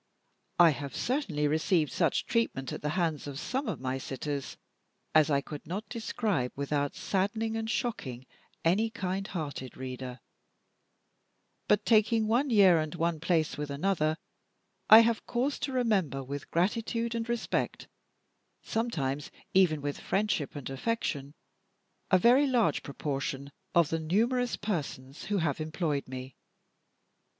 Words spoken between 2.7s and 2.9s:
at the